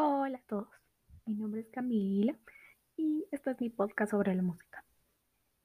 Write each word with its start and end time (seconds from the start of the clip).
Hola 0.00 0.38
a 0.38 0.42
todos, 0.42 0.68
mi 1.26 1.34
nombre 1.34 1.62
es 1.62 1.68
Camila 1.70 2.32
y 2.96 3.26
este 3.32 3.50
es 3.50 3.60
mi 3.60 3.68
podcast 3.68 4.12
sobre 4.12 4.32
la 4.32 4.42
música. 4.42 4.84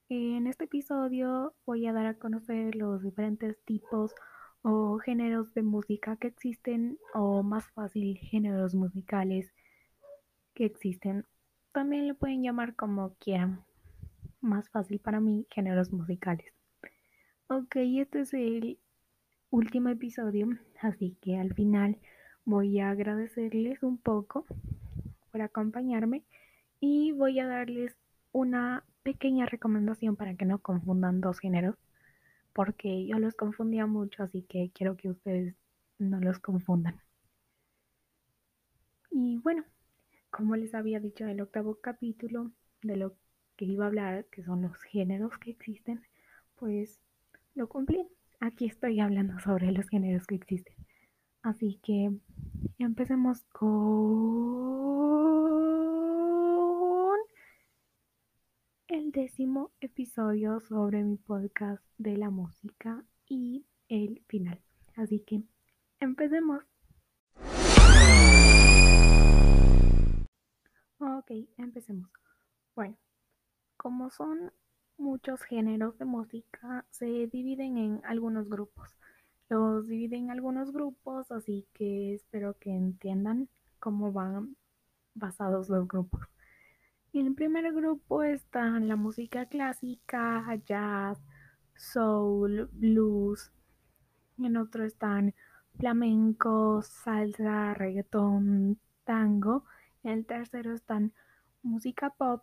En 0.08 0.48
este 0.48 0.64
episodio 0.64 1.54
voy 1.64 1.86
a 1.86 1.92
dar 1.92 2.06
a 2.06 2.18
conocer 2.18 2.74
los 2.74 3.04
diferentes 3.04 3.56
tipos 3.64 4.12
o 4.62 4.98
géneros 4.98 5.54
de 5.54 5.62
música 5.62 6.16
que 6.16 6.26
existen 6.26 6.98
o 7.14 7.44
más 7.44 7.70
fácil 7.74 8.18
géneros 8.18 8.74
musicales 8.74 9.54
que 10.52 10.64
existen. 10.64 11.24
También 11.70 12.08
lo 12.08 12.16
pueden 12.16 12.42
llamar 12.42 12.74
como 12.74 13.14
quieran. 13.20 13.64
Más 14.40 14.68
fácil 14.68 14.98
para 14.98 15.20
mí 15.20 15.46
géneros 15.48 15.92
musicales. 15.92 16.52
Ok, 17.46 17.76
este 17.76 18.22
es 18.22 18.34
el 18.34 18.80
último 19.50 19.90
episodio, 19.90 20.48
así 20.80 21.16
que 21.20 21.38
al 21.38 21.54
final 21.54 22.00
voy 22.44 22.80
a 22.80 22.90
agradecerles 22.90 23.82
un 23.82 23.98
poco 23.98 24.44
por 25.30 25.42
acompañarme 25.42 26.22
y 26.80 27.12
voy 27.12 27.40
a 27.40 27.46
darles 27.46 27.96
una 28.32 28.84
pequeña 29.02 29.46
recomendación 29.46 30.16
para 30.16 30.34
que 30.34 30.44
no 30.44 30.58
confundan 30.58 31.20
dos 31.20 31.38
géneros, 31.38 31.76
porque 32.52 33.06
yo 33.06 33.18
los 33.18 33.34
confundía 33.34 33.86
mucho, 33.86 34.22
así 34.22 34.42
que 34.42 34.70
quiero 34.74 34.96
que 34.96 35.10
ustedes 35.10 35.54
no 35.98 36.20
los 36.20 36.38
confundan. 36.38 37.00
Y 39.10 39.38
bueno, 39.38 39.64
como 40.30 40.56
les 40.56 40.74
había 40.74 41.00
dicho 41.00 41.24
en 41.24 41.30
el 41.30 41.40
octavo 41.40 41.78
capítulo 41.80 42.50
de 42.82 42.96
lo 42.96 43.14
que 43.56 43.64
iba 43.64 43.84
a 43.84 43.88
hablar, 43.88 44.26
que 44.32 44.42
son 44.42 44.62
los 44.62 44.76
géneros 44.82 45.38
que 45.38 45.50
existen, 45.50 46.02
pues 46.56 47.00
lo 47.54 47.68
cumplí. 47.68 48.08
Aquí 48.40 48.66
estoy 48.66 49.00
hablando 49.00 49.38
sobre 49.38 49.70
los 49.70 49.88
géneros 49.88 50.26
que 50.26 50.34
existen. 50.34 50.74
Así 51.44 51.78
que 51.82 52.10
empecemos 52.78 53.44
con 53.52 53.74
el 58.88 59.12
décimo 59.12 59.70
episodio 59.78 60.60
sobre 60.60 61.04
mi 61.04 61.18
podcast 61.18 61.84
de 61.98 62.16
la 62.16 62.30
música 62.30 63.04
y 63.28 63.66
el 63.90 64.22
final. 64.26 64.58
Así 64.96 65.20
que 65.20 65.42
empecemos. 66.00 66.64
Ok, 70.98 71.30
empecemos. 71.58 72.08
Bueno, 72.74 72.96
como 73.76 74.08
son 74.08 74.50
muchos 74.96 75.42
géneros 75.42 75.98
de 75.98 76.06
música, 76.06 76.86
se 76.88 77.26
dividen 77.26 77.76
en 77.76 78.00
algunos 78.06 78.48
grupos. 78.48 78.96
Los 79.48 79.88
dividen 79.88 80.24
en 80.24 80.30
algunos 80.30 80.72
grupos, 80.72 81.30
así 81.30 81.66
que 81.74 82.14
espero 82.14 82.56
que 82.58 82.70
entiendan 82.70 83.48
cómo 83.78 84.12
van 84.12 84.56
basados 85.14 85.68
los 85.68 85.86
grupos. 85.86 86.22
En 87.12 87.26
el 87.26 87.34
primer 87.34 87.72
grupo 87.72 88.22
están 88.22 88.88
la 88.88 88.96
música 88.96 89.46
clásica, 89.46 90.44
jazz, 90.64 91.22
soul, 91.76 92.68
blues. 92.72 93.52
En 94.38 94.56
otro 94.56 94.84
están 94.84 95.34
flamenco, 95.78 96.82
salsa, 96.82 97.74
reggaeton, 97.74 98.80
tango. 99.04 99.64
En 100.02 100.12
el 100.12 100.26
tercero 100.26 100.74
están 100.74 101.12
música 101.62 102.10
pop, 102.10 102.42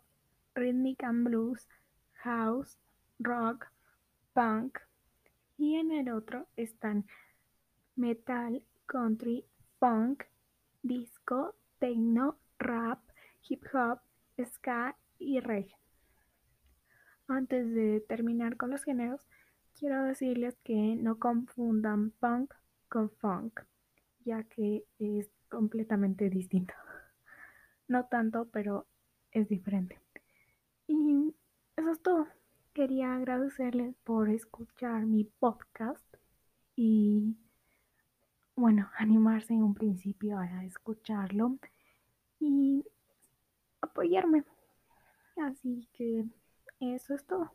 rhythm 0.54 0.94
and 1.04 1.24
blues, 1.24 1.68
house, 2.14 2.78
rock, 3.18 3.66
punk, 4.32 4.78
y 5.62 5.76
en 5.76 5.92
el 5.92 6.10
otro 6.10 6.48
están 6.56 7.06
metal, 7.94 8.64
country, 8.86 9.46
funk, 9.78 10.24
disco, 10.82 11.54
techno, 11.78 12.36
rap, 12.58 12.98
hip 13.48 13.64
hop, 13.72 14.00
ska 14.44 14.96
y 15.20 15.38
reggae. 15.38 15.76
Antes 17.28 17.72
de 17.72 18.00
terminar 18.00 18.56
con 18.56 18.70
los 18.70 18.82
géneros, 18.82 19.24
quiero 19.78 20.02
decirles 20.02 20.58
que 20.64 20.96
no 20.96 21.20
confundan 21.20 22.10
punk 22.10 22.52
con 22.88 23.10
funk, 23.10 23.60
ya 24.24 24.42
que 24.42 24.84
es 24.98 25.30
completamente 25.48 26.28
distinto. 26.28 26.74
No 27.86 28.06
tanto, 28.06 28.48
pero 28.50 28.88
es 29.30 29.48
diferente. 29.48 30.00
Y 30.88 31.36
eso 31.76 31.92
es 31.92 32.02
todo 32.02 32.26
quería 32.72 33.14
agradecerles 33.14 33.94
por 34.04 34.30
escuchar 34.30 35.04
mi 35.04 35.24
podcast 35.24 36.04
y 36.74 37.36
bueno, 38.56 38.90
animarse 38.96 39.52
en 39.52 39.62
un 39.62 39.74
principio 39.74 40.38
a 40.38 40.64
escucharlo 40.64 41.58
y 42.40 42.84
apoyarme. 43.80 44.44
Así 45.36 45.88
que 45.92 46.24
eso 46.80 47.14
es 47.14 47.24
todo. 47.26 47.52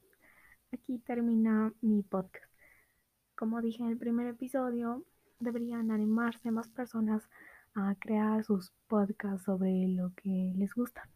Aquí 0.72 1.00
termina 1.00 1.73
mi 1.81 2.03
podcast. 2.03 2.51
Como 3.35 3.61
dije 3.61 3.83
en 3.83 3.89
el 3.89 3.97
primer 3.97 4.27
episodio, 4.27 5.03
deberían 5.39 5.91
animarse 5.91 6.51
más 6.51 6.67
personas 6.67 7.27
a 7.73 7.95
crear 8.00 8.44
sus 8.44 8.72
podcasts 8.88 9.45
sobre 9.45 9.88
lo 9.88 10.11
que 10.16 10.53
les 10.56 10.73
gusta. 10.73 11.09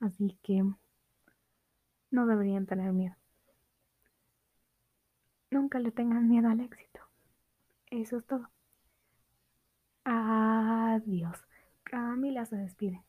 Así 0.00 0.38
que 0.42 0.62
no 2.14 2.26
deberían 2.26 2.66
tener 2.66 2.92
miedo. 2.92 3.16
Nunca 5.50 5.78
le 5.78 5.90
tengan 5.90 6.28
miedo 6.28 6.48
al 6.48 6.60
éxito. 6.60 7.00
Eso 7.90 8.18
es 8.18 8.26
todo. 8.26 8.48
Adiós. 10.04 11.36
Camila 11.82 12.46
se 12.46 12.56
despide. 12.56 13.04